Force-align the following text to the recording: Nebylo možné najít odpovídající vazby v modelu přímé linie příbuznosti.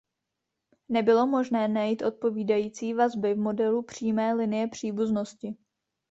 Nebylo 0.89 1.27
možné 1.27 1.67
najít 1.67 2.01
odpovídající 2.01 2.93
vazby 2.93 3.33
v 3.33 3.37
modelu 3.37 3.81
přímé 3.83 4.33
linie 4.33 4.67
příbuznosti. 4.67 5.55